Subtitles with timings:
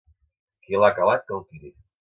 [0.63, 1.75] Qui l'ha calat, que el tiri.